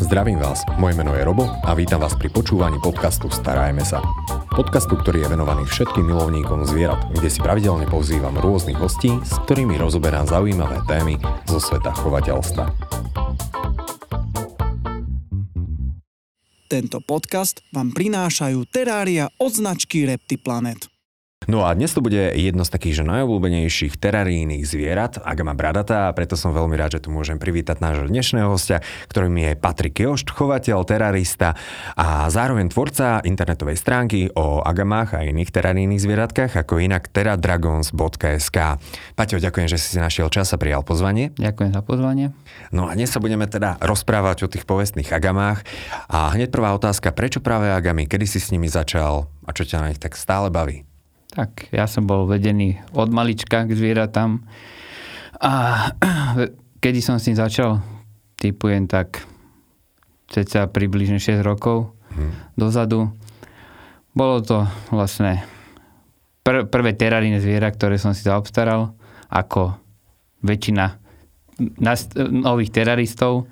[0.00, 4.00] Zdravím vás, moje meno je Robo a vítam vás pri počúvaní podcastu Starajme sa.
[4.48, 9.76] Podcastu, ktorý je venovaný všetkým milovníkom zvierat, kde si pravidelne pozývam rôznych hostí, s ktorými
[9.76, 12.64] rozoberám zaujímavé témy zo sveta chovateľstva.
[16.66, 20.89] Tento podcast vám prinášajú terária od značky Reptiplanet.
[21.48, 26.14] No a dnes to bude jedno z takých že najobľúbenejších terarijných zvierat, Agama bradata, a
[26.14, 30.30] preto som veľmi rád, že tu môžem privítať nášho dnešného hostia, ktorým je Patrik Jošt,
[30.30, 31.58] chovateľ, terarista
[31.98, 38.58] a zároveň tvorca internetovej stránky o agamách a iných terarijných zvieratkách, ako inak teradragons.sk.
[39.18, 41.34] Paťo, ďakujem, že si si našiel čas a prijal pozvanie.
[41.40, 42.36] Ďakujem za pozvanie.
[42.68, 45.64] No a dnes sa budeme teda rozprávať o tých povestných agamách.
[46.06, 48.04] A hneď prvá otázka, prečo práve agamy?
[48.06, 50.89] Kedy si s nimi začal a čo ťa na nich tak stále baví?
[51.30, 54.42] Tak, ja som bol vedený od malička k zvieratám
[55.38, 55.52] a
[56.82, 57.78] kedy som s tým začal,
[58.34, 59.22] typujem tak
[60.30, 62.54] ceca približne 6 rokov hmm.
[62.58, 63.10] dozadu.
[64.10, 65.42] Bolo to vlastne
[66.42, 68.94] pr- prvé teraríne zviera, ktoré som si zaobstaral,
[69.30, 69.78] ako
[70.42, 70.98] väčšina
[72.32, 73.46] nových teraristov.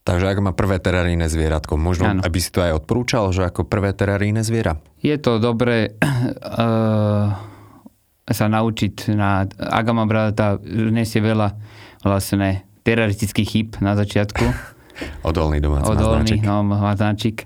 [0.00, 2.20] Takže ako má prvé teraríne zvieratko, možno ano.
[2.24, 4.80] aby si to aj odporúčal, že ako prvé teraríne zviera?
[5.04, 7.36] Je to dobré uh,
[8.40, 11.52] sa naučiť na Agama bradata, nesie veľa
[12.00, 14.44] vlastne teraristických chyb na začiatku.
[15.28, 17.44] Odolný domáci Odolný, no, maznáčik.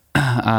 [0.16, 0.56] A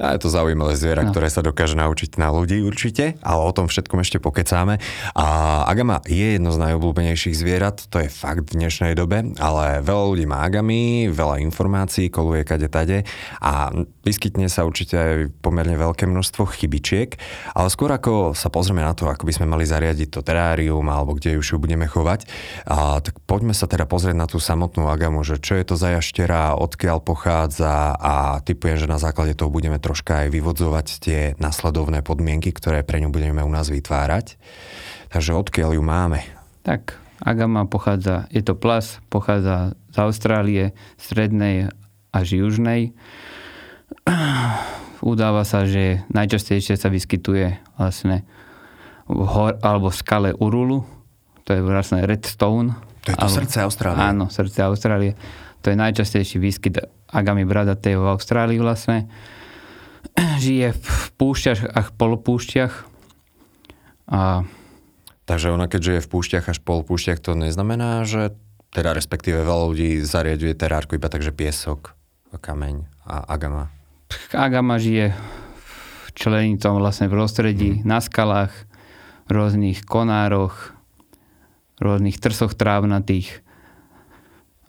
[0.00, 1.12] a je to zaujímavé zviera, no.
[1.12, 4.80] ktoré sa dokáže naučiť na ľudí určite, ale o tom všetkom ešte pokecáme.
[5.12, 5.26] A
[5.68, 10.24] agama je jedno z najobľúbenejších zvierat, to je fakt v dnešnej dobe, ale veľa ľudí
[10.24, 13.04] má agamy, veľa informácií koluje kade tade
[13.44, 13.68] a
[14.00, 15.12] vyskytne sa určite aj
[15.44, 17.20] pomerne veľké množstvo chybičiek,
[17.52, 21.20] ale skôr ako sa pozrieme na to, ako by sme mali zariadiť to terárium alebo
[21.20, 22.24] kde už ju budeme chovať,
[22.64, 26.00] a, tak poďme sa teda pozrieť na tú samotnú agamu, že čo je to za
[26.00, 32.06] jaštera, odkiaľ pochádza a typujem, že na základe toho budeme troška aj vyvodzovať tie nasledovné
[32.06, 34.38] podmienky, ktoré pre ňu budeme u nás vytvárať.
[35.10, 36.22] Takže odkiaľ ju máme?
[36.62, 41.74] Tak, Agama pochádza, je to plas, pochádza z Austrálie, strednej
[42.14, 42.94] až južnej.
[45.02, 48.22] Udáva sa, že najčastejšie sa vyskytuje vlastne
[49.10, 50.86] v hor, alebo v skale Urulu,
[51.42, 52.74] to je vlastne redstone.
[53.02, 53.98] To je to alebo, srdce Austrálie.
[53.98, 55.18] Áno, srdce Austrálie.
[55.62, 56.78] To je najčastejší výskyt
[57.10, 59.10] Agami bradatej v Austrálii vlastne
[60.44, 62.72] žije v púšťach a polopúšťach.
[64.12, 64.44] A...
[65.24, 68.34] Takže ona keď žije v púšťach až polopúšťach, to neznamená, že
[68.72, 71.92] teda respektíve veľa ľudí zariaduje terárku iba takže piesok,
[72.32, 73.68] kameň a agama.
[74.32, 77.84] Agama žije v členitom vlastne prostredí, hmm.
[77.84, 78.52] na skalách,
[79.28, 80.72] rôznych konároch,
[81.80, 83.44] rôznych trsoch trávnatých,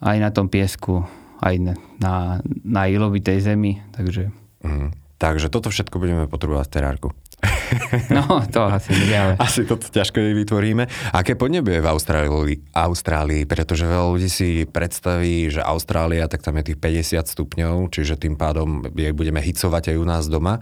[0.04, 1.08] aj na tom piesku,
[1.40, 1.74] aj na,
[2.64, 4.32] na, ilovitej zemi, takže...
[4.64, 4.92] Hmm.
[5.24, 7.08] Takže toto všetko budeme potrebovať v terárku.
[8.12, 9.40] No, to asi nie, ale...
[9.44, 10.84] Asi toto ťažko vytvoríme.
[11.16, 13.48] Aké podnebie je v Austrálii, Austrálii?
[13.48, 16.78] Pretože veľa ľudí si predstaví, že Austrália, tak tam je tých
[17.16, 20.60] 50 stupňov, čiže tým pádom jej budeme hicovať aj u nás doma.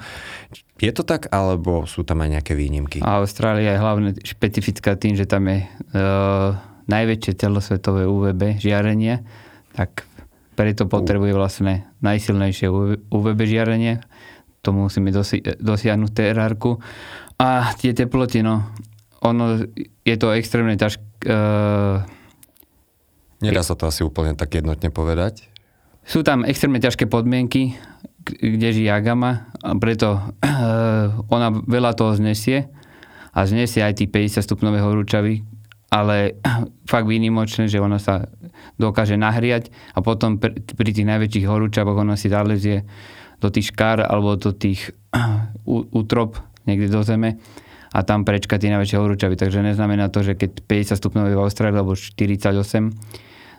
[0.79, 3.03] Je to tak, alebo sú tam aj nejaké výnimky?
[3.03, 6.55] Austrália je hlavne špecifická tým, že tam je uh,
[6.87, 9.27] najväčšie celosvetové UVB žiarenie,
[9.75, 10.07] tak
[10.55, 12.67] preto potrebuje vlastne najsilnejšie
[13.11, 14.03] UVB žiarenie
[14.63, 16.79] to musíme dosi- dosiahnuť terárku.
[17.43, 18.63] A tie teploty, no,
[19.27, 19.67] ono,
[20.07, 21.03] je to extrémne ťažké.
[21.27, 22.07] Uh,
[23.43, 25.51] Nedá sa to asi úplne tak jednotne povedať?
[26.07, 27.75] Sú tam extrémne ťažké podmienky,
[28.23, 32.71] kde žije Agama, a preto uh, ona veľa toho znesie
[33.35, 35.43] a znesie aj tých 50 stupňové horúčavy,
[35.91, 36.39] ale
[36.93, 38.31] fakt výnimočné, že ona sa
[38.79, 42.87] dokáže nahriať a potom pri, pri tých najväčších horúčavoch ona si zalezie
[43.43, 44.95] do tých škár alebo do tých
[45.99, 47.43] útrop niekde do zeme
[47.93, 49.37] a tam prečka tie najväčšie horúčavy.
[49.37, 52.55] Takže neznamená to, že keď 50 stupňov je v Austrálii alebo 48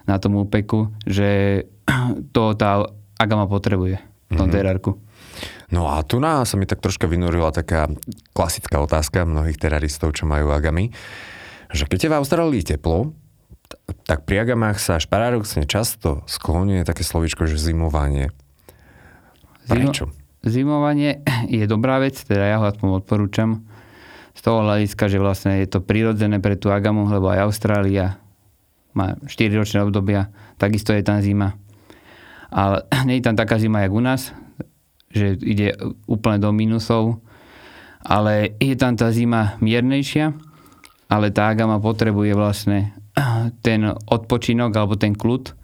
[0.10, 1.64] na tom úpeku, že
[2.36, 2.88] to tá
[3.20, 4.02] agama potrebuje
[4.32, 4.56] v tom mm-hmm.
[4.56, 4.92] terárku.
[5.74, 7.90] No a tu na sa mi tak troška vynorila taká
[8.38, 10.94] klasická otázka mnohých teraristov, čo majú agamy,
[11.74, 13.18] že keď je v Austrálii teplo,
[14.06, 18.30] tak pri agamách sa až paradoxne často skloňuje také slovičko, že zimovanie.
[19.68, 20.12] Prečo?
[20.44, 21.24] Zimovanie
[21.62, 23.64] je dobrá vec, teda ja ho aspoň odporúčam.
[24.34, 28.18] Z toho hľadiska, že vlastne je to prirodzené pre tú agamu, lebo aj Austrália
[28.98, 31.56] má 4 ročné obdobia, takisto je tam zima.
[32.50, 34.34] Ale nie je tam taká zima, jak u nás,
[35.14, 35.78] že ide
[36.10, 37.22] úplne do minusov,
[38.04, 40.34] ale je tam tá zima miernejšia,
[41.08, 42.92] ale tá agama potrebuje vlastne
[43.66, 45.63] ten odpočinok alebo ten kľud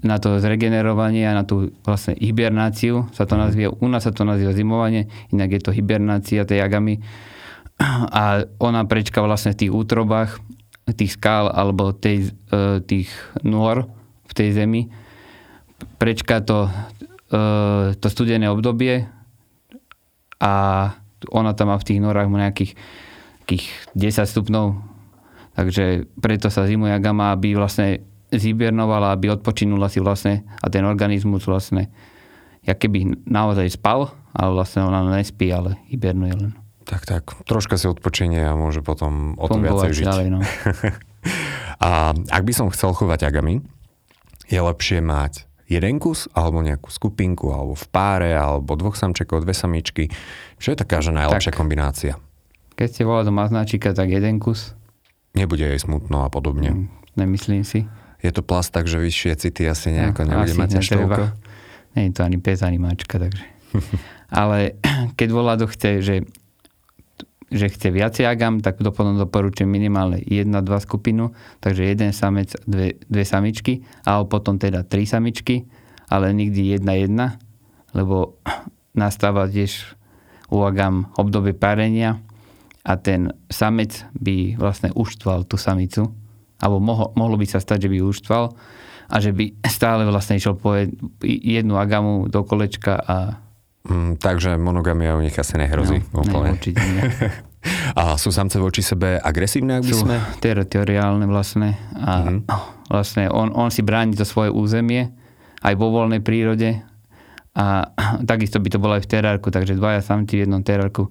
[0.00, 4.24] na to zregenerovanie a na tú vlastne hibernáciu sa to nazvie, u nás sa to
[4.24, 7.04] nazýva zimovanie, inak je to hibernácia tej agamy.
[8.12, 10.40] A ona prečka vlastne v tých útrobách
[10.90, 13.08] tých skál alebo tej, e, tých
[13.46, 13.86] nôr
[14.26, 14.90] v tej zemi.
[15.98, 16.66] Prečka to,
[17.30, 19.06] e, to studené obdobie
[20.42, 20.54] a
[21.30, 22.72] ona tam má v tých norách nejakých,
[23.46, 24.66] nejakých 10 stupňov.
[25.52, 31.44] Takže preto sa zimuje agama, aby vlastne zhibernovala, aby odpočinula si vlastne a ten organizmus
[31.44, 31.92] vlastne
[32.62, 36.52] jak keby naozaj spal, ale vlastne ona nespí, ale hibernuje len.
[36.82, 37.22] Tak, tak.
[37.46, 40.06] Troška si odpočinie a môže potom o to viacej žiť.
[40.06, 40.40] Ďalej, no.
[41.86, 43.62] a ak by som chcel chovať agami,
[44.50, 49.54] je lepšie mať jeden kus, alebo nejakú skupinku, alebo v páre, alebo dvoch samčekov, dve
[49.54, 50.10] samičky.
[50.58, 52.12] Čo je taká, že najlepšia tak, kombinácia?
[52.74, 54.74] Keď ste volali do maznáčika, tak jeden kus.
[55.32, 56.76] Nebude jej smutno a podobne.
[56.76, 56.86] Mm,
[57.16, 57.88] nemyslím si.
[58.22, 61.22] Je to plast, takže vyššie city asi nejako no, nebude mať až toľko?
[61.98, 63.44] Nie je to ani pes, ani mačka, takže.
[64.30, 64.78] Ale
[65.18, 66.16] keď volado chce, že,
[67.50, 72.54] že chce viacej agam, tak to potom doporučujem minimálne jedna, dva skupinu, takže jeden samec,
[72.62, 75.66] dve, dve samičky, alebo potom teda tri samičky,
[76.06, 77.26] ale nikdy jedna jedna,
[77.90, 78.38] lebo
[79.02, 79.98] nastáva tiež
[80.46, 82.22] u agam obdobie parenia
[82.86, 86.21] a ten samec by vlastne uštval tú samicu
[86.62, 88.44] alebo mohlo, mohlo by sa stať, že by uštval
[89.12, 90.78] a že by stále vlastne išiel po
[91.26, 93.16] jednu agamu do kolečka a...
[93.82, 96.06] Mm, takže monogamia u nich asi nehrozí.
[96.14, 96.54] No, úplne.
[96.54, 97.02] Ne, určite nie.
[97.98, 100.16] a sú samce voči sebe agresívne, ak by sú sme?
[100.38, 101.76] teritoriálne vlastne.
[101.98, 102.38] A mm-hmm.
[102.88, 105.10] vlastne on, on si bráni to svoje územie
[105.66, 106.78] aj vo voľnej prírode
[107.52, 107.90] a
[108.30, 111.10] takisto by to bolo aj v terárku, takže dvaja samci v jednom terárku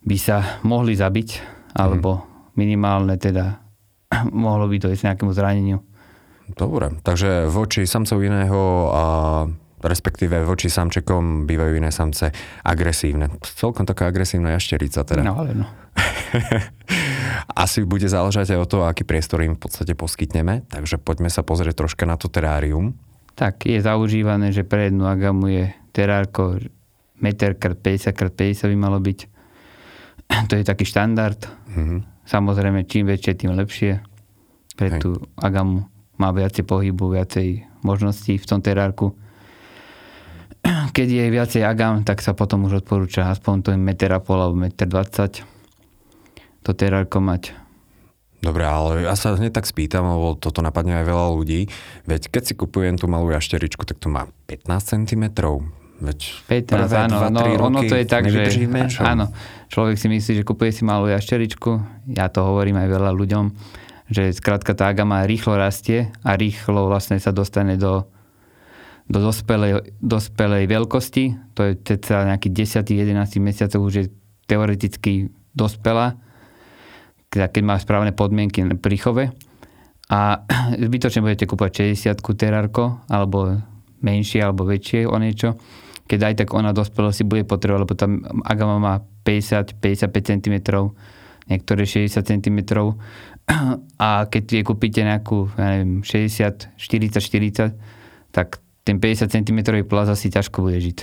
[0.00, 1.28] by sa mohli zabiť,
[1.76, 2.22] alebo mm.
[2.56, 3.69] minimálne teda
[4.44, 5.78] mohlo by to ísť nejakému zraneniu.
[6.50, 9.04] Dobre, takže voči samcov iného a
[9.80, 12.34] respektíve voči samčekom bývajú iné samce
[12.66, 13.32] agresívne.
[13.40, 15.24] Celkom taká agresívna jašterica teda.
[15.24, 15.66] No ale no.
[17.64, 21.40] Asi bude záležať aj o to, aký priestor im v podstate poskytneme, takže poďme sa
[21.40, 22.92] pozrieť troška na to terárium.
[23.38, 25.64] Tak je zaužívané, že pre jednu agamu je
[25.96, 26.60] terárko
[27.20, 29.18] meter x 50 x 50 by malo byť.
[30.50, 31.40] To je taký štandard.
[31.74, 32.19] Mm-hmm.
[32.30, 33.98] Samozrejme, čím väčšie, tým lepšie.
[34.78, 35.02] Pre Hej.
[35.02, 39.18] tú agamu má viacej pohybu, viacej možností v tom terárku.
[40.96, 44.54] Keď je viacej agam, tak sa potom už odporúča aspoň to meter a pol alebo
[44.54, 45.42] meter 20
[46.60, 47.56] to terárko mať.
[48.40, 51.68] Dobre, ale ja sa hneď tak spýtam, lebo toto napadne aj veľa ľudí.
[52.08, 55.24] Veď keď si kupujem tú malú jašteričku, tak to má 15 cm,
[56.00, 56.18] Veď
[56.48, 58.48] 15, áno, no, ono to je tak, že
[59.04, 59.28] áno,
[59.68, 61.70] človek si myslí, že kupuje si malú jašteričku,
[62.16, 63.44] ja to hovorím aj veľa ľuďom,
[64.08, 68.08] že skrátka tá agama rýchlo rastie a rýchlo vlastne sa dostane do,
[69.12, 73.12] do dospelej, dospelej veľkosti, to je teda nejaký 10-11
[73.44, 74.06] mesiacov už je
[74.48, 76.16] teoreticky dospelá,
[77.28, 79.24] teda keď má správne podmienky pri chove.
[80.08, 80.48] A
[80.88, 83.60] zbytočne budete kúpať 60 terárko, alebo
[84.00, 85.60] menšie, alebo väčšie o niečo
[86.10, 88.10] keď aj tak ona dospelosti bude potrebovať, lebo tam
[88.42, 90.56] agama má 50-55 cm,
[91.46, 92.58] niektoré 60 cm
[93.98, 100.10] a keď je kúpite nejakú, ja neviem, 60, 40, 40, tak ten 50 cm plaz
[100.10, 100.98] asi ťažko bude žiť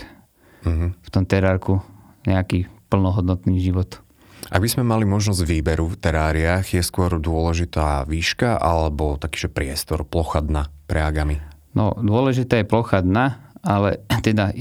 [0.68, 0.90] uh-huh.
[0.92, 1.80] v tom terárku
[2.28, 4.04] nejaký plnohodnotný život.
[4.48, 9.50] Ak by sme mali možnosť výberu v teráriách, je skôr dôležitá výška alebo taký, že
[9.52, 11.44] priestor, plocha dna pre agamy?
[11.76, 14.56] No, dôležitá je plocha dna, ale teda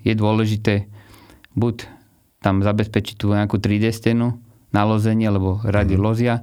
[0.00, 0.88] je dôležité
[1.54, 1.86] buď
[2.40, 4.40] tam zabezpečiť tú nejakú 3D stenu
[4.72, 6.02] na lozenie, lebo radi mm.
[6.02, 6.40] lozia,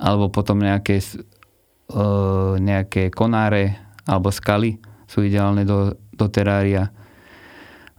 [0.00, 6.90] alebo potom nejaké, uh, nejaké konáre alebo skaly sú ideálne do, do terária.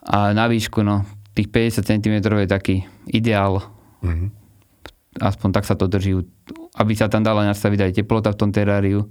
[0.03, 1.05] A na výšku, no,
[1.37, 2.75] tých 50 cm je taký
[3.07, 3.61] ideál.
[4.01, 4.33] Mm.
[5.21, 6.17] Aspoň tak sa to drží,
[6.75, 9.07] aby sa tam dala nastaviť aj teplota v tom teráriu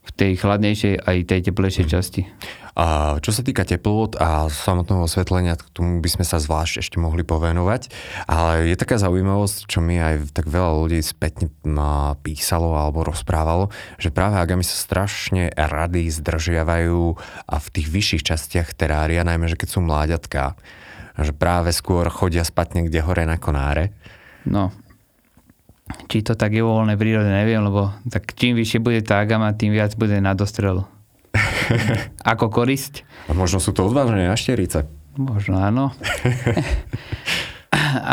[0.00, 1.90] v tej chladnejšej aj tej teplejšej mm.
[1.92, 2.22] časti.
[3.20, 7.26] Čo sa týka teplot a samotného osvetlenia, k tomu by sme sa zvlášť ešte mohli
[7.26, 7.90] povenovať,
[8.30, 11.50] ale je taká zaujímavosť, čo mi aj tak veľa ľudí spätne
[12.22, 17.18] písalo alebo rozprávalo, že práve agami sa strašne rady zdržiavajú
[17.50, 20.54] a v tých vyšších častiach terária, najmä, že keď sú mláďatká,
[21.20, 23.92] že práve skôr chodia spať niekde hore na konáre.
[24.46, 24.70] No,
[26.06, 29.50] či to tak je vo voľnej prírode, neviem, lebo tak čím vyššie bude tá agama,
[29.52, 30.86] tým viac bude na dostrel.
[32.30, 33.06] Ako korisť.
[33.30, 34.86] A možno sú to odvážne jašterice.
[35.14, 35.94] Možno áno.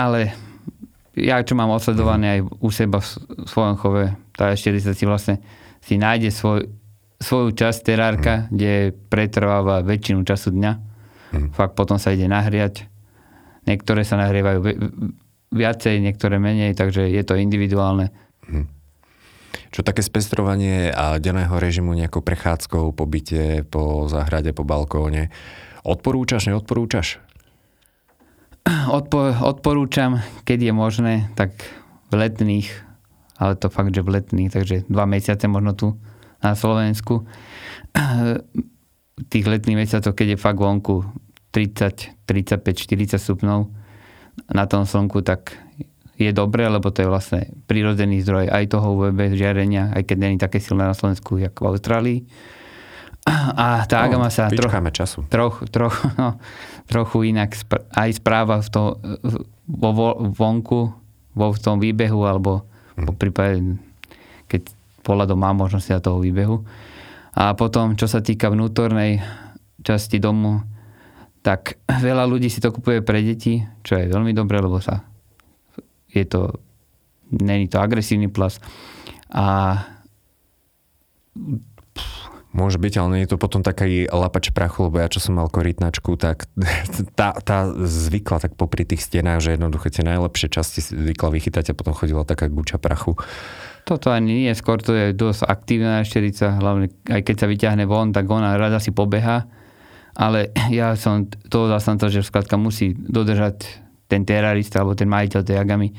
[0.05, 0.33] Ale
[1.17, 3.07] ja čo mám osledované aj u seba v
[3.49, 5.41] svojom chove, tá ešte si vlastne
[5.81, 6.69] si nájde svoj,
[7.17, 8.43] svoju časť terárka, mm.
[8.53, 8.73] kde
[9.09, 10.71] pretrváva väčšinu času dňa.
[11.33, 11.47] Mm.
[11.57, 12.85] Fakt potom sa ide nahriať.
[13.65, 14.61] Niektoré sa nahrievajú
[15.51, 18.13] viacej, niektoré menej, takže je to individuálne.
[18.45, 18.76] Mm.
[19.71, 25.29] Čo také spestrovanie a denného režimu nejakou prechádzkou, po byte, po záhrade, po balkóne.
[25.87, 27.21] Odporúčaš, neodporúčaš?
[28.67, 31.55] Odpo- odporúčam, keď je možné, tak
[32.11, 32.67] v letných,
[33.39, 35.87] ale to fakt, že v letných, takže dva mesiace možno tu
[36.43, 37.23] na Slovensku.
[39.31, 41.07] Tých letných mesiacov, keď je fakt vonku
[41.55, 43.59] 30, 35, 40 stupňov
[44.53, 45.57] na tom slnku, tak
[46.17, 50.37] je dobré, lebo to je vlastne prírodzený zdroj aj toho UVB žiarenia, aj keď není
[50.41, 52.19] také silné na Slovensku, ako v Austrálii.
[53.53, 55.27] A tá no, agama sa troch, času.
[55.27, 56.41] Troch, troch, no,
[56.89, 57.53] trochu inak
[57.93, 58.81] aj správa v to,
[59.67, 60.81] vo, vonku,
[61.37, 62.65] vo v tom výbehu, alebo
[62.97, 63.05] mm.
[63.05, 63.77] po prípade,
[64.47, 64.71] keď
[65.03, 66.63] pohľadom má možnosti toho výbehu.
[67.37, 69.21] A potom, čo sa týka vnútornej
[69.85, 70.63] časti domu,
[71.43, 75.03] tak veľa ľudí si to kupuje pre deti, čo je veľmi dobré, lebo sa
[76.23, 76.41] je to,
[77.31, 78.57] není to agresívny plas.
[79.33, 79.77] A
[82.57, 85.45] Môže byť, ale nie je to potom taký lapač prachu, lebo ja čo som mal
[85.45, 86.49] korytnačku, tak
[87.19, 91.77] tá, tá zvykla tak popri tých stenách, že jednoducho tie najlepšie časti zvykla vychytať a
[91.77, 93.13] potom chodila taká guča prachu.
[93.85, 98.09] Toto ani nie, skôr to je dosť aktívna ešterica, hlavne aj keď sa vyťahne von,
[98.09, 99.47] tak ona rada si pobeha,
[100.17, 105.57] ale ja som toho zastanca, že skladka musí dodržať ten terarista alebo ten majiteľ tej
[105.59, 105.91] agamy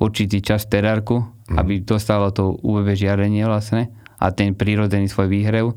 [0.00, 1.56] určitý čas terárku, mm.
[1.56, 3.90] aby dostalo to UVB žiarenie vlastne
[4.20, 5.74] a ten prírodzený svoj výhrev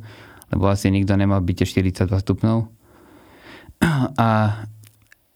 [0.51, 2.57] lebo asi nikto nemá byť 42 stupňov.
[4.15, 4.27] A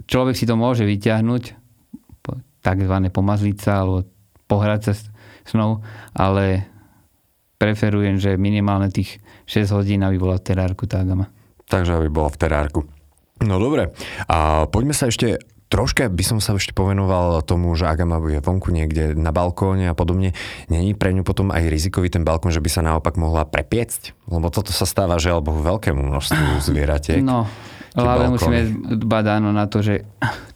[0.07, 1.43] človek si to môže vyťahnuť,
[2.61, 4.05] takzvané pomazliť sa alebo
[4.45, 4.93] pohrať sa
[5.49, 5.81] snou,
[6.13, 6.69] ale
[7.57, 9.17] preferujem, že minimálne tých
[9.49, 11.29] 6 hodín, aby bola v terárku tá gama.
[11.67, 12.81] Takže aby bola v terárku.
[13.41, 13.89] No dobre.
[14.29, 15.41] A poďme sa ešte
[15.71, 19.95] Troška by som sa ešte povenoval tomu, že Agama je vonku niekde na balkóne a
[19.95, 20.35] podobne.
[20.67, 24.27] Není pre ňu potom aj rizikový ten balkón, že by sa naopak mohla prepiecť?
[24.27, 27.23] Lebo toto sa stáva, že alebo veľkému množstvu zvieratiek.
[27.23, 27.47] No,
[27.95, 28.67] ale musíme
[28.99, 30.03] dbať áno na to, že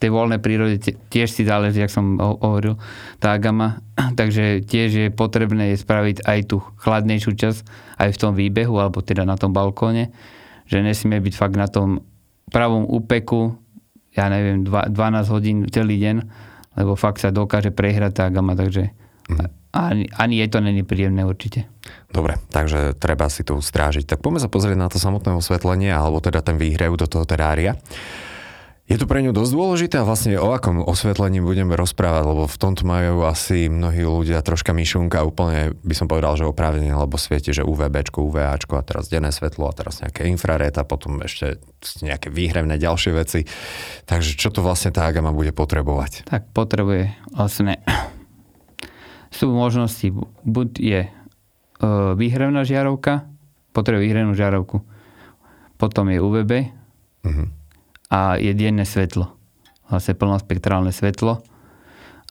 [0.03, 2.75] tej voľnej prírode tiež si záleží, jak som hovoril,
[3.24, 3.79] tá Agama.
[4.19, 7.60] Takže tiež je potrebné spraviť aj tú chladnejšiu časť
[8.03, 10.12] aj v tom výbehu, alebo teda na tom balkóne.
[10.67, 12.03] Že nesmie byť fakt na tom
[12.51, 13.55] pravom úpeku,
[14.15, 14.95] ja neviem, 12
[15.29, 16.15] hodín celý deň,
[16.79, 18.95] lebo fakt sa dokáže prehrať tá gama, takže
[19.27, 19.75] mm.
[19.75, 21.67] ani, ani je to není príjemné určite.
[22.10, 24.07] Dobre, takže treba si to strážiť.
[24.07, 27.75] Tak poďme sa pozrieť na to samotné osvetlenie, alebo teda ten výhrev do toho terária.
[28.85, 32.57] Je to pre ňu dosť dôležité a vlastne o akom osvetlení budeme rozprávať, lebo v
[32.61, 37.49] tomto majú asi mnohí ľudia troška myšunka, úplne by som povedal, že oprávnenie, lebo svieti,
[37.49, 41.57] že UVB, UVA a teraz denné svetlo a teraz nejaké infrared a potom ešte
[42.05, 43.49] nejaké výhrevné ďalšie veci.
[44.05, 46.29] Takže čo to vlastne tá Agama bude potrebovať?
[46.29, 47.81] Tak potrebuje vlastne
[49.33, 50.13] sú možnosti,
[50.45, 51.11] buď je e,
[52.21, 53.25] výhrevná žiarovka,
[53.73, 54.77] potrebuje výhrevnú žiarovku,
[55.81, 56.51] potom je UVB,
[57.25, 57.64] uh-huh
[58.09, 59.33] a je denné svetlo.
[59.89, 61.41] Vlastne plnospektrálne svetlo,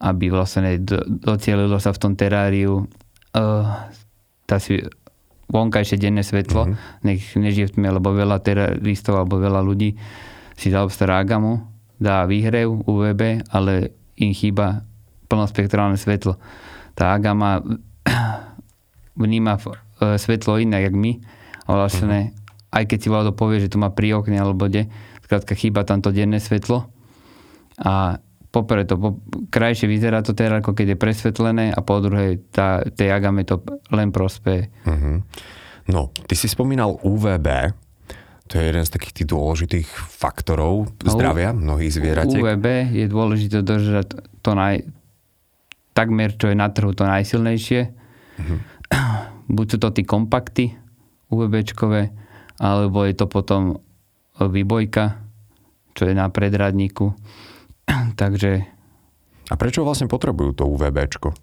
[0.03, 0.79] aby vlastne
[1.23, 2.87] docielilo sa v tom teráriu
[3.35, 3.65] uh,
[4.45, 4.83] tá si,
[5.49, 7.05] vonkajšie denné svetlo, mm-hmm.
[7.05, 9.95] nech nežije v tme, lebo veľa teraristov alebo veľa ľudí
[10.55, 11.63] si zaobstará agamu,
[11.99, 14.87] dá výhrev UVB, ale im chýba
[15.27, 16.39] plnospektrálne svetlo.
[16.95, 17.63] Tá agama
[19.23, 21.13] vníma uh, svetlo inak, jak my,
[21.65, 22.75] a vlastne mm-hmm.
[22.75, 24.91] aj keď si vládo povie, že to má pri okne alebo kde,
[25.25, 26.93] Skrátka chýba tam to denné svetlo
[27.81, 28.21] a
[28.55, 29.19] poprvé to po,
[29.51, 33.59] krajšie vyzerá to teda, ako keď je presvetlené a po druhé tá, tej agame to
[33.91, 34.71] len prospeje.
[34.87, 35.19] Uh-huh.
[35.91, 37.75] No, ty si spomínal UVB,
[38.47, 42.39] to je jeden z takých tých dôležitých faktorov zdravia mnohých zvieratiek.
[42.39, 44.87] UVB je dôležité držať to naj,
[45.97, 47.81] takmer, čo je na trhu to najsilnejšie.
[47.91, 48.59] Uh-huh.
[49.51, 50.79] Buď sú to tí kompakty
[51.33, 52.15] UVBčkové,
[52.63, 53.83] alebo je to potom
[54.39, 55.23] výbojka,
[55.95, 57.15] čo je na predradníku.
[58.21, 58.67] Takže...
[59.45, 61.37] A prečo vlastne potrebujú to UVBčko?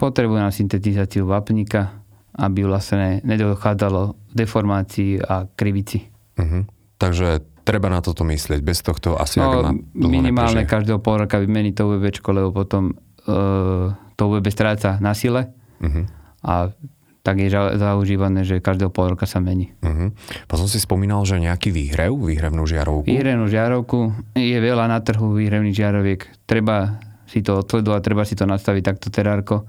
[0.00, 2.00] Potrebujú na syntetizáciu vápnika,
[2.40, 6.08] aby vlastne nedochádzalo deformácii a krivici.
[6.40, 6.64] Uh-huh.
[6.96, 8.60] Takže treba na toto myslieť.
[8.64, 10.72] Bez tohto asi no, má minimálne neprežije.
[10.72, 12.96] každého pol roka vymeniť to UVBčko, lebo potom
[13.28, 15.52] uh, to UVB stráca na sile
[15.84, 16.04] uh-huh.
[16.48, 16.72] a
[17.20, 19.76] tak je zaužívané, že každého pol roka sa mení.
[19.84, 20.08] Uh-huh.
[20.48, 23.04] Potom si spomínal, že nejaký výhrev, výhrevnú žiarovku?
[23.04, 23.98] Výhrevnú žiarovku
[24.40, 26.20] je veľa na trhu výhrevných žiaroviek.
[26.48, 26.96] Treba
[27.28, 29.68] si to odsledovať, treba si to nastaviť takto terárko,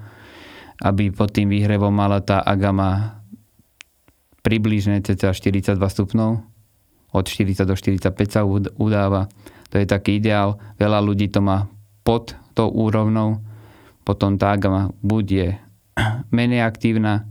[0.81, 3.21] aby pod tým výhrevom mala tá agama
[4.41, 6.31] približne cca 42 stupňov.
[7.11, 8.47] Od 40 do 45 sa
[8.79, 9.27] udáva.
[9.71, 10.55] To je taký ideál.
[10.79, 11.67] Veľa ľudí to má
[12.07, 13.43] pod tou úrovnou.
[14.07, 15.47] Potom tá agama buď je
[16.35, 17.27] menej aktívna,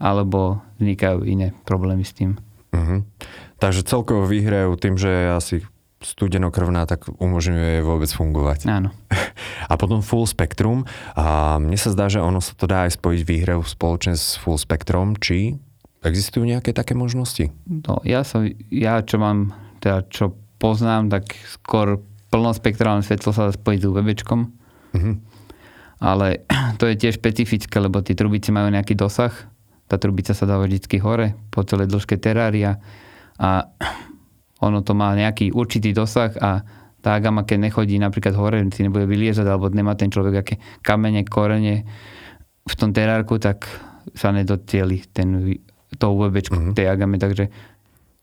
[0.00, 2.40] alebo vznikajú iné problémy s tým.
[2.72, 3.04] Uh-huh.
[3.60, 5.56] Takže celkovo vyhrajú tým, že je asi
[6.00, 8.64] studenokrvná, tak umožňuje vôbec fungovať.
[8.64, 8.90] Áno.
[9.70, 10.88] A potom full spektrum.
[11.12, 14.56] A mne sa zdá, že ono sa to dá aj spojiť výhrev spoločne s full
[14.56, 15.20] spektrum.
[15.20, 15.60] Či
[16.00, 17.52] existujú nejaké také možnosti?
[17.68, 19.52] No, ja, som, ja čo mám,
[19.84, 22.00] teda čo poznám, tak skôr
[22.32, 24.40] plnospektrálne svetlo sa dá spojiť s UVBčkom.
[24.96, 25.14] Uh-huh.
[26.00, 26.48] Ale
[26.80, 29.36] to je tiež špecifické, lebo tie trubice majú nejaký dosah.
[29.90, 32.78] Tá trubica sa dáva vždy hore po celej dĺžke terária
[33.42, 33.66] a
[34.62, 36.62] ono to má nejaký určitý dosah a
[37.00, 40.54] tá agama, keď nechodí napríklad hore, si nebude vyliezať, alebo nemá ten človek aké
[40.84, 41.88] kamene, korene
[42.68, 43.66] v tom terárku, tak
[44.12, 45.58] sa nedocieli ten,
[45.96, 46.76] to UVB mm-hmm.
[46.76, 47.48] tej agame, takže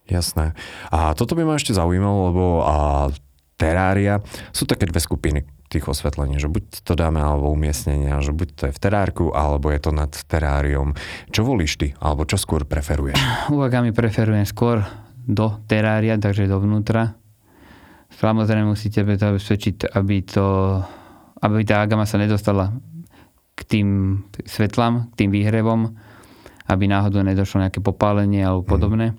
[0.08, 0.56] Jasné.
[0.88, 3.12] A toto by ma ešte zaujímalo, lebo a,
[3.60, 4.24] terária
[4.56, 8.62] sú také dve skupiny tých osvetlení, že buď to dáme alebo umiestnenia, že buď to
[8.68, 10.96] je v terárku, alebo je to nad teráriom.
[11.28, 13.20] Čo volíš ty, alebo čo skôr preferuješ?
[13.52, 14.82] Uvagami preferujem skôr
[15.28, 17.14] do terária, takže dovnútra.
[18.08, 20.80] Samozrejme musíte zabezpečiť, aby, to,
[21.44, 22.72] aby tá agama sa nedostala
[23.52, 23.88] k tým
[24.48, 25.92] svetlám, k tým výhrevom,
[26.68, 28.70] aby náhodou nedošlo nejaké popálenie alebo mhm.
[28.72, 29.06] podobné.
[29.12, 29.18] Mm.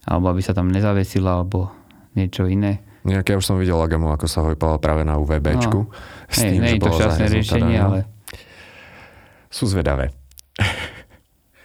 [0.00, 1.70] Alebo aby sa tam nezavesila, alebo
[2.18, 2.82] niečo iné.
[3.00, 5.78] Nejaké už som videl agamu, ako sa hojpala práve na UVBčku.
[5.88, 5.92] No.
[6.28, 7.98] S tým, hej, že to šťastné riešenie, ale...
[9.50, 10.12] Sú zvedavé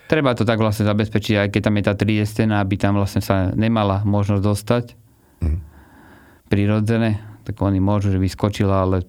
[0.06, 3.22] treba to tak vlastne zabezpečiť, aj keď tam je tá 3 stena, aby tam vlastne
[3.22, 4.86] sa nemala možnosť dostať
[5.44, 5.60] mm.
[6.50, 9.06] prirodzené, tak oni môžu, že vyskočila, ale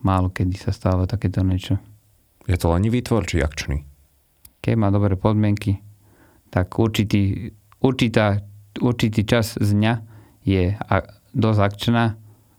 [0.00, 1.76] málo kedy sa stáva takéto niečo.
[2.48, 3.84] Je to len výtvor či akčný?
[4.64, 5.84] Keď má dobré podmienky,
[6.48, 7.52] tak určitý,
[7.84, 8.40] určitá,
[8.80, 9.94] určitý čas z dňa
[10.48, 10.72] je
[11.38, 12.18] dosť akčná,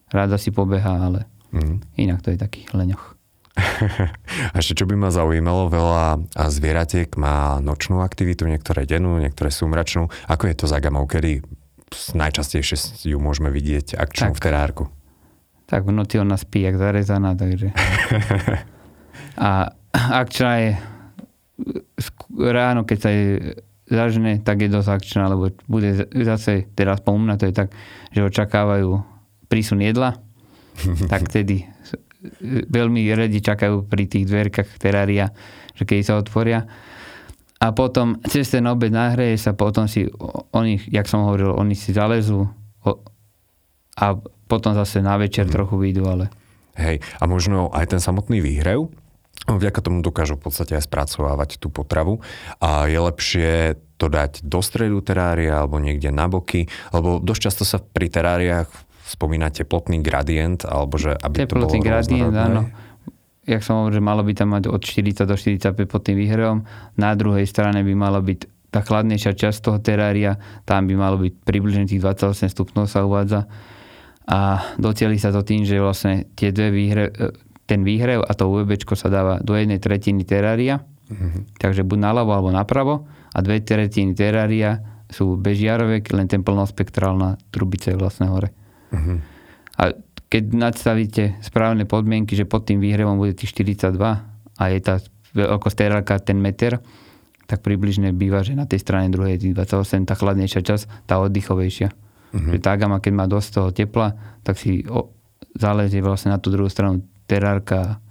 [0.10, 2.00] rada si pobeha, ale mm.
[2.00, 3.20] inak to je taký leňoch.
[4.54, 10.08] A ešte čo by ma zaujímalo, veľa zvieratiek má nočnú aktivitu, niektoré dennú, niektoré súmračnú.
[10.32, 11.44] Ako je to za gamou, kedy
[12.15, 14.84] najčastejšie ju môžeme vidieť akčnú tak, v terárku?
[15.68, 17.76] Tak v noci ona spí jak zarezaná, takže...
[19.39, 20.72] A akčná je
[22.36, 23.56] ráno, keď sa je
[23.89, 27.69] zažne, tak je dosť akčná, lebo bude zase, teraz po mňa to je tak,
[28.13, 29.02] že očakávajú
[29.49, 30.21] prísun jedla,
[31.12, 31.65] tak tedy
[32.69, 35.34] veľmi radi čakajú pri tých dverkách terária,
[35.73, 36.67] že keď sa otvoria.
[37.60, 40.08] A potom cez ten obed nahreje sa, potom si
[40.56, 42.47] oni, jak som hovoril, oni si zalezú
[43.99, 44.15] a
[44.47, 45.54] potom zase na večer hmm.
[45.54, 46.25] trochu vyjdú, ale...
[46.80, 48.88] Hej, a možno aj ten samotný výhrev,
[49.47, 52.19] vďaka tomu dokážu v podstate aj spracovávať tú potravu
[52.60, 53.52] a je lepšie
[53.99, 58.67] to dať do stredu terária alebo niekde na boky, lebo dosť často sa pri teráriách
[59.10, 62.62] spomína teplotný gradient, alebo že aby teplotný to bolo gradient, áno.
[63.49, 66.69] Jak som hovoril, že malo by tam mať od 40 do 45 pod tým výhrevom.
[67.02, 70.38] Na druhej strane by malo byť tá chladnejšia časť toho terária,
[70.69, 73.49] tam by malo byť približne tých 28 stupňov sa uvádza.
[74.30, 77.34] A docieli sa to tým, že vlastne tie dve výhre, e,
[77.69, 81.62] ten výhrev a to UVB sa dáva do jednej tretiny terária, mm-hmm.
[81.62, 87.89] takže buď naľavo alebo napravo a dve tretiny terária sú bežiarové, len ten plnospektrálna trubica
[87.89, 88.53] je vlastne hore.
[88.93, 89.17] Uh-huh.
[89.82, 89.97] A
[90.29, 95.01] keď nadstavíte správne podmienky, že pod tým výhrevom bude tých 42 a je tá
[95.34, 96.77] veľkosť terálka ten meter,
[97.49, 101.89] tak približne býva, že na tej strane druhej tých 28, tá chladnejšia časť, tá oddychovejšia.
[101.89, 102.53] Uh-huh.
[102.53, 104.13] Že tá gama, keď má dosť toho tepla,
[104.45, 105.10] tak si o,
[105.58, 108.02] zálezie vlastne na tú druhú stranu terárka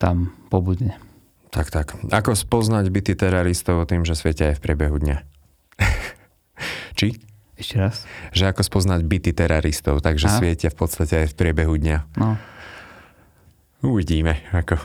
[0.00, 0.96] tam pobudne.
[1.52, 1.94] Tak, tak.
[2.10, 5.16] Ako spoznať byty teraristov tým, že svietia aj v priebehu dňa?
[6.98, 7.20] Či?
[7.54, 7.96] Ešte raz.
[8.34, 10.34] Že ako spoznať byty teraristov, takže a?
[10.34, 11.98] svietia v podstate aj v priebehu dňa.
[12.18, 12.34] No.
[13.86, 14.80] Uvidíme, ako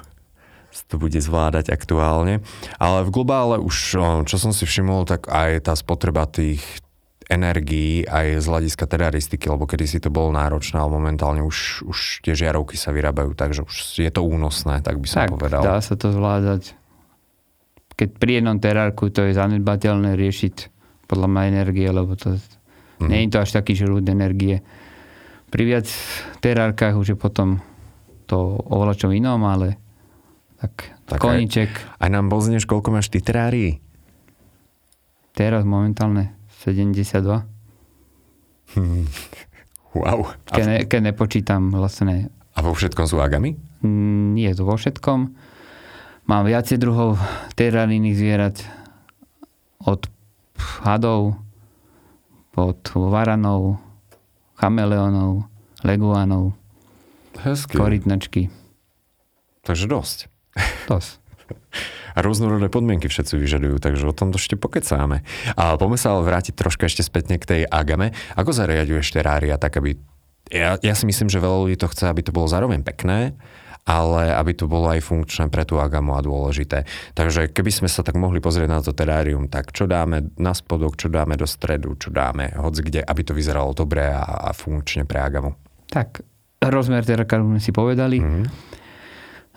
[0.90, 2.46] to bude zvládať aktuálne.
[2.78, 6.62] Ale v globále už, čo som si všimol, tak aj tá spotreba tých
[7.30, 12.26] energií aj z hľadiska teraristiky, lebo kedy si to bolo náročné, ale momentálne už, už
[12.26, 15.62] tie žiarovky sa vyrábajú, takže už je to únosné, tak by som tak, povedal.
[15.62, 16.74] dá sa to zvládať.
[17.94, 20.56] Keď pri jednom terárku to je zanedbateľné riešiť
[21.06, 22.34] podľa mňa energie, lebo to
[23.00, 23.08] Mm.
[23.08, 24.60] Nie je to až taký žrút energie.
[25.50, 25.88] Pri viac
[26.44, 27.64] terárkach už je potom
[28.28, 29.80] to oveľa čo inom, ale
[30.60, 31.72] tak, tak koniček.
[31.72, 33.80] Aj, aj nám bozneš, koľko máš ty terárií?
[35.34, 37.48] Teraz momentálne 72.
[38.76, 39.08] Hmm.
[39.96, 40.30] Wow.
[40.46, 43.58] Keď, ne, keď nepočítam vlastne A vo všetkom sú agamy?
[43.82, 45.34] Mm, Nie to vo všetkom.
[46.30, 47.18] Mám viacej druhov
[47.58, 48.62] terarijných zvierat.
[49.82, 50.06] Od
[50.86, 51.40] hadov,
[52.54, 53.80] od varanov,
[54.60, 55.48] chameleónov,
[55.82, 56.54] leguánov,
[57.42, 57.80] Hezky.
[57.80, 58.52] korytnačky.
[59.64, 60.28] Takže dosť.
[60.92, 61.24] Dosť.
[62.20, 65.24] A rôznorodé podmienky všetci vyžadujú, takže o tom ešte pokecáme.
[65.56, 68.12] A poďme sa ale vrátiť troška ešte spätne k tej agame.
[68.36, 69.96] Ako zariaduješ terária tak, aby...
[70.52, 73.40] Ja, ja si myslím, že veľa ľudí to chce, aby to bolo zároveň pekné,
[73.88, 76.84] ale aby to bolo aj funkčné pre tú agamu a dôležité.
[77.16, 81.00] Takže keby sme sa tak mohli pozrieť na to terárium, tak čo dáme na spodok,
[81.00, 85.08] čo dáme do stredu, čo dáme hoc kde, aby to vyzeralo dobre a, a funkčne
[85.08, 85.56] pre agamu.
[85.88, 86.20] Tak,
[86.68, 88.20] rozmer teraka sme si povedali.
[88.20, 88.44] Mhm.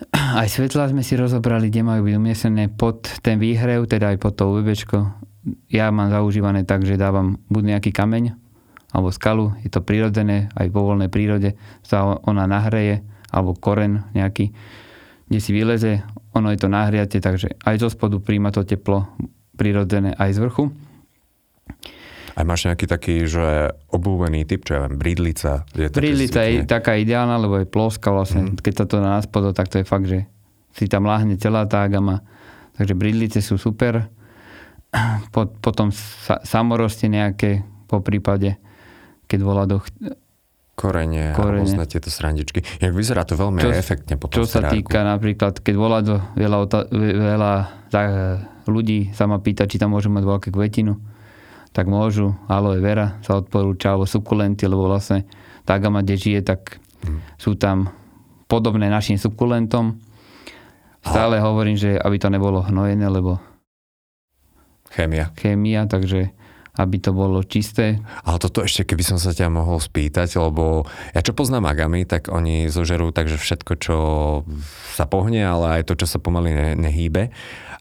[0.41, 4.33] Aj svetla sme si rozobrali, kde majú byť umiestnené pod ten výhrev, teda aj pod
[4.35, 4.97] to UVBčko.
[5.69, 8.33] Ja mám zaužívané tak, že dávam buď nejaký kameň
[8.93, 13.01] alebo skalu, je to prirodzené, aj vo voľnej prírode sa ona nahreje,
[13.33, 14.53] alebo koren nejaký,
[15.25, 16.05] kde si vyleze,
[16.37, 19.09] ono je to nahriate, takže aj zo spodu príjma to teplo
[19.57, 20.63] prirodzené aj z vrchu.
[22.33, 25.69] Aj máš nejaký taký, že obľúbený typ, čo ja viem, bridlica.
[25.77, 28.49] Je Bridlica je taká ideálna, lebo je ploská vlastne.
[28.49, 28.57] Mm.
[28.57, 30.25] Keď sa to na spodo, tak to je fakt, že
[30.73, 32.25] si tam láhne celá tá gama.
[32.73, 34.09] Takže bridlice sú super.
[35.33, 38.57] Pot, potom sa, samoroste nejaké po prípade,
[39.29, 39.77] keď volá do...
[39.77, 39.93] ch-
[40.73, 41.61] Korene, a Korene.
[41.61, 42.65] rôzne tieto srandičky.
[42.81, 46.89] Jak vyzerá to veľmi Čo- efektne potom Čo sa týka napríklad, keď volá do veľa,
[47.29, 47.53] veľa
[47.93, 48.07] tak,
[48.65, 50.97] ľudí sa ma pýta, či tam môžu mať veľké kvetinu,
[51.73, 52.37] tak môžu.
[52.45, 55.25] Aloe vera sa odporúča, alebo sukulenty, lebo vlastne
[55.65, 57.19] tá gama, kde žije, tak Mhm.
[57.35, 57.91] sú tam
[58.47, 59.97] podobné našim sukulentom.
[61.03, 63.43] Stále hovorím, že aby to nebolo hnojené, lebo
[64.87, 65.33] Chémia.
[65.35, 66.31] chémia, takže
[66.73, 68.01] aby to bolo čisté.
[68.25, 72.33] Ale toto ešte, keby som sa ťa mohol spýtať, lebo ja čo poznám agamy, tak
[72.33, 73.97] oni zožerú takže všetko, čo
[74.93, 77.29] sa pohne, ale aj to, čo sa pomaly ne, nehýbe.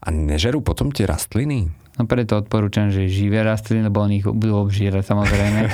[0.03, 1.73] A nežerú potom tie rastliny?
[1.95, 5.61] No preto odporúčam, že živé rastliny, lebo oni ich budú obžírať samozrejme.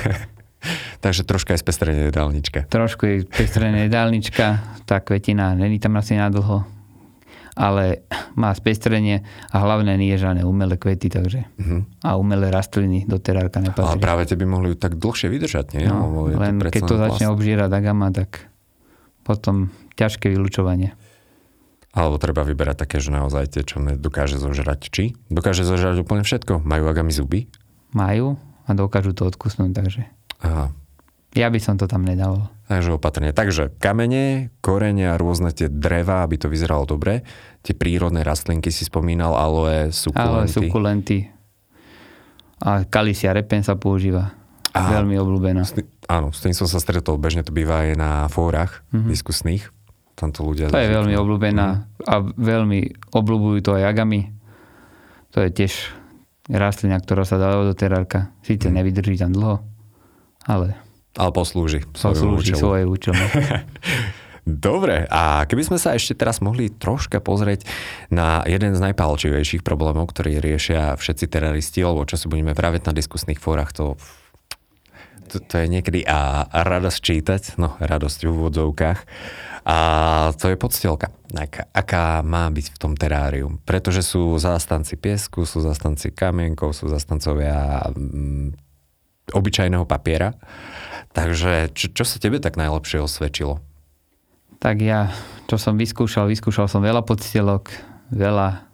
[0.99, 2.67] Takže troška aj spestrenie jedálnička.
[2.67, 4.45] Trošku je pestrená jedálnička,
[4.83, 6.67] tá kvetina není tam asi nadlho,
[7.53, 8.03] ale
[8.33, 12.03] má spestrenie a hlavne nie je žiadne umelé kvety, takže Mhm.
[12.03, 13.97] a umelé rastliny do terárka Ale nepatrí.
[13.97, 15.87] práve tie by mohli tak dlhšie vydržať, nie?
[15.87, 17.35] No, je len predsa keď to začne plast.
[17.35, 18.51] obžírať agama, tak
[19.21, 20.91] potom ťažké vylúčovanie.
[21.99, 24.87] Alebo treba vyberať také, že naozaj tie, čo dokáže zožrať.
[24.87, 25.19] Či?
[25.27, 26.63] Dokáže zožrať úplne všetko.
[26.63, 27.51] Majú agami zuby?
[27.91, 30.07] Majú a dokážu to odkusnúť, takže
[30.45, 30.71] Aha.
[31.35, 32.47] ja by som to tam nedával.
[32.71, 33.35] Takže opatrne.
[33.35, 37.25] Takže kamene, korene a rôzne tie dreva, aby to vyzeralo dobre.
[37.65, 40.53] Tie prírodné rastlinky si spomínal, aloe, sukulenty.
[40.53, 41.19] sukulenty
[42.59, 44.35] a kalisia repen sa používa.
[44.75, 45.01] Á.
[45.01, 45.63] Veľmi obľúbená.
[45.65, 45.73] S
[46.09, 47.21] Áno, s tým som sa stretol.
[47.21, 49.09] Bežne to býva aj na fórach mm-hmm.
[49.09, 49.63] diskusných.
[50.19, 50.67] Tam to ľudia...
[50.67, 51.67] To je veľmi obľúbená
[52.03, 54.35] a veľmi obľúbujú to aj agami.
[55.31, 55.95] To je tiež
[56.51, 58.35] rastlina, ktorá sa dá do terárka.
[58.43, 59.63] Síce nevydrží tam dlho,
[60.43, 60.75] ale
[61.15, 61.87] Ale poslúži.
[61.95, 62.59] poslúži účelu.
[62.59, 63.15] svoje účelu.
[64.49, 67.69] Dobre, a keby sme sa ešte teraz mohli troška pozrieť
[68.09, 72.89] na jeden z najpálčivejších problémov, ktorý riešia všetci teroristi, lebo čo si budeme práve na
[72.89, 73.93] diskusných fórach, to,
[75.29, 78.99] to, to je niekedy a, a radosť čítať, no radosť v úvodzovkách.
[79.67, 79.77] A
[80.39, 83.59] to je podstelka, aká, aká má byť v tom teráriu.
[83.63, 88.55] Pretože sú zástanci piesku, sú zástanci kamienkov, sú zastancovia mm,
[89.35, 90.35] obyčajného papiera.
[91.11, 93.59] Takže čo, čo sa tebe tak najlepšie osvedčilo?
[94.59, 95.07] tak ja,
[95.47, 97.71] čo som vyskúšal, vyskúšal som veľa podstielok,
[98.11, 98.67] veľa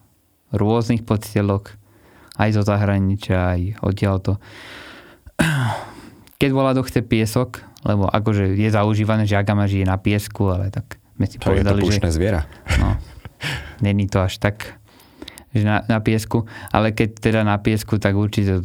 [0.49, 1.77] rôznych podstielok,
[2.41, 4.41] aj zo zahraničia, aj odtiaľto.
[6.45, 10.69] Keď volá do chce piesok, lebo akože je zaužívané, že agama žije na piesku, ale
[10.69, 12.13] tak sme si To je to povedali, že...
[12.13, 12.45] zviera.
[12.77, 13.01] No,
[13.81, 14.77] není to až tak,
[15.57, 18.61] že na, na piesku, ale keď teda na piesku, tak určite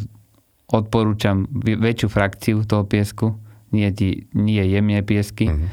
[0.68, 3.40] odporúčam väčšiu frakciu toho piesku,
[3.72, 5.66] nie, tí, nie jemné piesky, Mhm.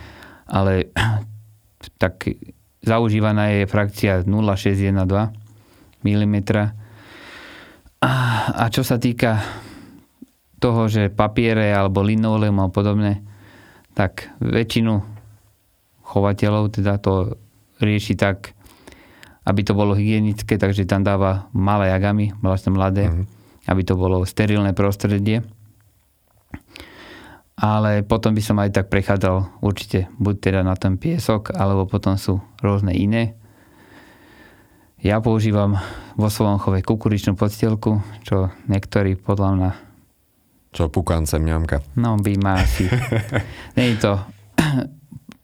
[0.48, 0.88] ale
[2.02, 2.24] tak
[2.88, 5.36] zaužívaná je frakcia 0,612
[6.08, 6.38] mm.
[7.98, 8.12] A,
[8.54, 9.42] a čo sa týka
[10.58, 13.22] toho, že papiere alebo linoleum a podobne,
[13.94, 15.02] tak väčšinu
[16.02, 17.38] chovateľov teda to
[17.78, 18.58] rieši tak,
[19.46, 23.14] aby to bolo hygienické, takže tam dáva malé agamy, vlastne mladé, Mhm.
[23.14, 23.70] mm-hmm.
[23.70, 25.44] aby to bolo sterilné prostredie.
[27.58, 32.14] Ale potom by som aj tak prechádzal určite buď teda na ten piesok, alebo potom
[32.14, 33.34] sú rôzne iné.
[35.02, 35.78] Ja používam
[36.14, 39.70] vo svojom chove kukuričnú podstielku, čo niektorí podľa mňa
[40.76, 41.84] Čo pukancem ňamka.
[41.96, 42.86] No, by ma asi...
[43.78, 44.20] Je to...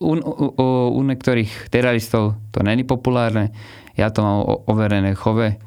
[0.03, 3.55] u, u, u niektorých teraristov to není populárne.
[3.95, 5.57] Ja to mám overené chove.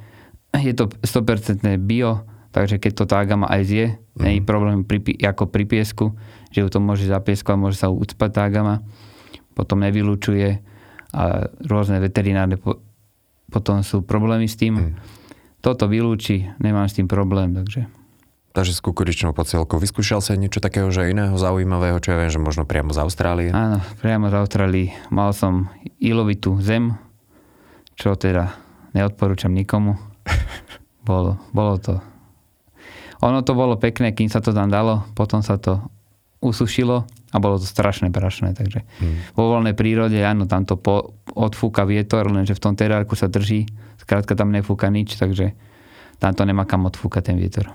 [0.53, 4.23] Je to 100% bio, takže keď to tá agama aj zje, mm.
[4.23, 6.17] není problém pri, ako pri piesku,
[6.53, 8.85] že ju to môže zapieskovať, môže sa ucpať tá agama.
[9.57, 10.61] Potom nevylučuje
[11.17, 12.83] a rôzne veterinárne po,
[13.49, 14.75] potom sú problémy s tým.
[14.77, 14.93] Mm.
[15.65, 17.89] Toto vylúči, nemám s tým problém, takže...
[18.57, 19.77] Takže s kukuričnou pocielkou.
[19.77, 23.53] Vyskúšal sa niečo takého, že iného zaujímavého, čo ja viem, že možno priamo z Austrálie?
[23.53, 24.89] Áno, priamo z Austrálii.
[25.13, 25.69] Mal som
[26.01, 26.97] ilovitú zem,
[28.01, 28.57] čo teda
[28.97, 30.01] neodporúčam nikomu.
[31.09, 32.01] bolo, bolo to...
[33.21, 35.85] Ono to bolo pekné, kým sa to tam dalo, potom sa to
[36.41, 39.37] usušilo a bolo to strašné prašné, takže hmm.
[39.37, 43.69] vo voľnej prírode, áno, tam to po, odfúka vietor, lenže v tom terárku sa drží,
[44.01, 45.53] skrátka tam nefúka nič, takže
[46.17, 47.69] tam to nemá kam odfúkať ten vietor.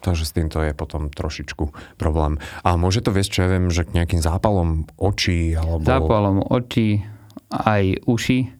[0.00, 2.38] Takže s týmto je potom trošičku problém.
[2.62, 5.56] A môže to viesť, čo ja viem, že k nejakým zápalom očí?
[5.56, 5.82] Alebo...
[5.82, 7.02] Zápalom očí,
[7.50, 8.52] aj uši.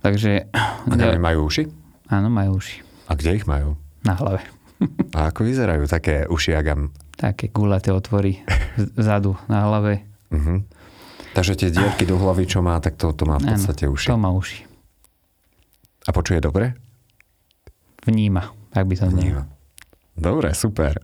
[0.00, 0.48] Takže...
[0.54, 1.66] A majú uši?
[2.08, 2.86] Áno, majú uši.
[3.10, 3.74] A kde ich majú?
[4.06, 4.42] Na hlave.
[5.16, 6.92] A ako vyzerajú také uši agam?
[7.16, 8.44] Také gulaté otvory
[9.00, 10.04] vzadu na hlave.
[10.28, 10.60] Uh-huh.
[11.32, 14.08] Takže tie dierky do hlavy, čo má, tak to, to má v podstate uši.
[14.08, 14.64] To má uši.
[16.06, 16.76] A počuje dobre?
[18.06, 19.55] Vníma, tak by som Vníma.
[20.16, 20.96] Dobre, super.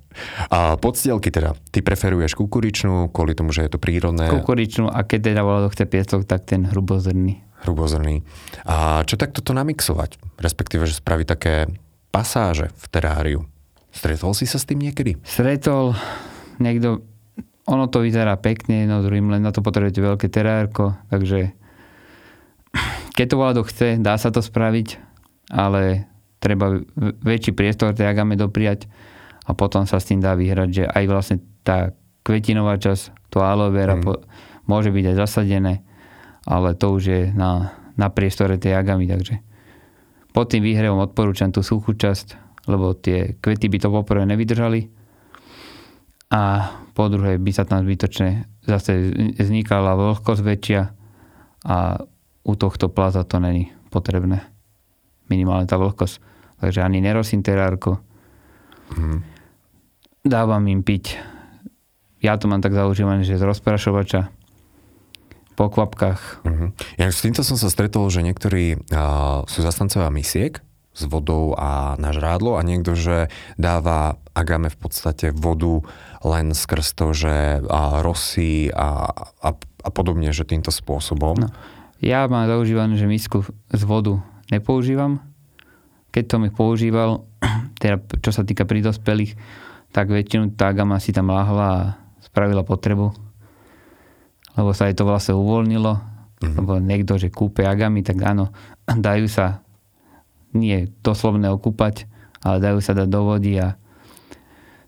[0.48, 4.32] A podstielky teda, ty preferuješ kukuričnú, kvôli tomu, že je to prírodné?
[4.32, 7.44] Kukuričnú a keď teda volá chce piesok, tak ten hrubozrný.
[7.62, 8.24] Hrubozrný.
[8.64, 10.16] A čo tak toto namixovať?
[10.40, 11.68] Respektíve, že spraviť také
[12.08, 13.40] pasáže v teráriu.
[13.92, 15.20] Stretol si sa s tým niekedy?
[15.20, 15.92] Stretol.
[16.56, 17.04] Niekto,
[17.68, 21.52] ono to vyzerá pekne, no druhým len na to potrebujete veľké terárko, takže
[23.12, 24.96] keď to vládo chce, dá sa to spraviť,
[25.52, 26.08] ale
[26.42, 26.82] treba
[27.22, 28.90] väčší priestor tej agame dopriať
[29.46, 31.94] a potom sa s tým dá vyhrať, že aj vlastne tá
[32.26, 34.02] kvetinová časť, to aloe vera mm.
[34.02, 34.18] po,
[34.66, 35.86] môže byť aj zasadené,
[36.42, 39.38] ale to už je na, na priestore tej agamy, takže
[40.34, 44.90] pod tým výhrevom odporúčam tú suchú časť, lebo tie kvety by to poprvé nevydržali
[46.32, 50.82] a po druhé by sa tam zbytočne zase vznikala vlhkosť väčšia
[51.66, 51.76] a
[52.42, 54.42] u tohto plaza to není potrebné.
[55.30, 56.31] Minimálne tá vlhkosť.
[56.62, 57.98] Takže ani nerosím terárko.
[58.94, 59.26] Hmm.
[60.22, 61.18] Dávam im piť.
[62.22, 64.30] Ja to mám tak zaužívané, že z rozprašovača
[65.58, 66.46] po kvapkách.
[66.46, 66.70] Uh-huh.
[66.94, 71.96] Ja s týmto som sa stretol, že niektorí uh, sú zastancovia misiek, s vodou a
[71.96, 75.80] na žrádlo a niekto, že dáva agame v podstate vodu
[76.20, 79.08] len skrz to, že a rosy a,
[79.40, 81.48] a, a podobne, že týmto spôsobom.
[81.48, 81.48] No.
[82.04, 84.20] Ja mám zaužívané, že misku z vodu
[84.52, 85.31] nepoužívam.
[86.12, 87.24] Keď som ich používal,
[87.82, 89.34] teda čo sa týka pri dospelých,
[89.92, 91.80] tak väčšinu tá agama si tam lahla a
[92.20, 93.12] spravila potrebu.
[94.52, 95.92] Lebo sa jej to vlastne uvoľnilo.
[95.96, 96.56] Mm-hmm.
[96.60, 98.52] Lebo niekto, že kúpe agami, tak áno,
[98.86, 99.64] dajú sa
[100.52, 102.04] nie doslovne okúpať,
[102.44, 103.80] ale dajú sa dať do vody a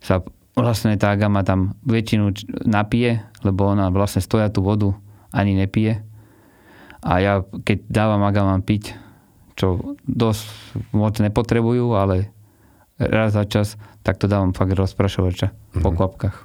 [0.04, 0.20] sa
[0.52, 2.37] vlastne tá agama tam väčšinu
[2.68, 4.92] napije, lebo ona vlastne stoja tú vodu
[5.32, 6.04] ani nepije.
[7.04, 7.32] A ja
[7.64, 8.92] keď dávam agamám piť,
[9.54, 10.44] čo dosť
[10.90, 12.34] moc nepotrebujú, ale
[12.98, 13.74] raz za čas,
[14.06, 15.82] tak to dávam fakt rozprašovača mm-hmm.
[15.82, 16.36] po kvapkách.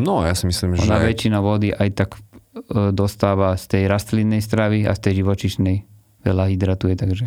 [0.00, 1.08] No, ja si myslím, Ona že...
[1.12, 5.76] väčšina vody aj tak e, dostáva z tej rastlinnej stravy a z tej živočišnej
[6.24, 7.26] veľa hydratuje, takže...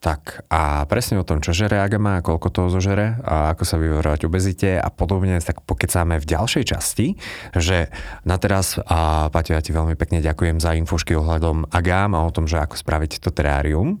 [0.00, 3.76] Tak a presne o tom, čo žere agama a koľko toho zožere a ako sa
[3.76, 7.20] vyvorovať obezite a podobne, tak pokecáme v ďalšej časti,
[7.52, 7.92] že
[8.24, 12.32] na teraz, a Paťo, ja ti veľmi pekne ďakujem za infošky ohľadom agám a o
[12.32, 14.00] tom, že ako spraviť to terárium.